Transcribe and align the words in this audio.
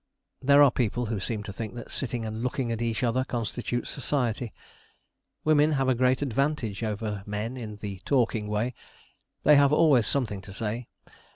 There 0.41 0.63
are 0.63 0.71
people 0.71 1.05
who 1.05 1.19
seem 1.19 1.43
to 1.43 1.53
think 1.53 1.75
that 1.75 1.91
sitting 1.91 2.25
and 2.25 2.41
looking 2.41 2.71
at 2.71 2.81
each 2.81 3.03
other 3.03 3.23
constitutes 3.23 3.91
society. 3.91 4.51
Women 5.43 5.73
have 5.73 5.87
a 5.87 5.93
great 5.93 6.23
advantage 6.23 6.81
over 6.81 7.21
men 7.27 7.55
in 7.55 7.75
the 7.75 7.99
talking 8.03 8.47
way; 8.47 8.73
they 9.43 9.57
have 9.57 9.71
always 9.71 10.07
something 10.07 10.41
to 10.41 10.53
say. 10.53 10.87